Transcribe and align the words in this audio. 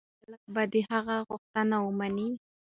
ایا 0.03 0.07
خلک 0.21 0.41
به 0.53 0.63
د 0.71 0.75
هغه 0.91 1.15
غوښتنې 1.27 1.77
ومني؟ 1.81 2.27